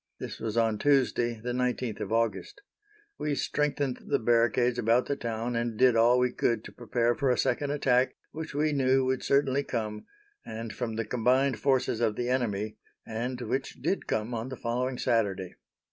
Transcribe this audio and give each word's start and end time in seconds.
This 0.19 0.39
was 0.39 0.57
on 0.57 0.79
Tuesday, 0.79 1.39
the 1.39 1.51
19th 1.53 1.99
of 1.99 2.11
August. 2.11 2.63
We 3.19 3.35
strengthened 3.35 3.99
the 4.07 4.17
barricades 4.17 4.79
about 4.79 5.05
the 5.05 5.15
town, 5.15 5.55
and 5.55 5.77
did 5.77 5.95
all 5.95 6.17
we 6.17 6.31
could 6.31 6.63
to 6.63 6.71
prepare 6.71 7.13
for 7.13 7.29
a 7.29 7.37
second 7.37 7.69
attack, 7.69 8.15
which 8.31 8.55
we 8.55 8.73
knew 8.73 9.05
would 9.05 9.21
certainly 9.21 9.61
come, 9.61 10.05
and 10.43 10.73
from 10.73 10.95
the 10.95 11.05
combined 11.05 11.59
forces 11.59 11.99
of 12.01 12.15
the 12.15 12.29
enemy, 12.29 12.77
and 13.05 13.41
which 13.41 13.75
did 13.79 14.07
come 14.07 14.33
on 14.33 14.49
the 14.49 14.57
following 14.57 14.97
Saturday. 14.97 15.53